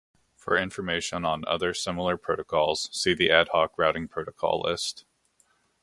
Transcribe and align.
For 0.35 0.57
information 0.57 1.25
on 1.25 1.45
other 1.45 1.75
similar 1.75 2.17
protocols, 2.17 2.89
see 2.91 3.13
the 3.13 3.29
ad 3.29 3.49
hoc 3.49 3.77
routing 3.77 4.07
protocol 4.07 4.59
list. 4.65 5.05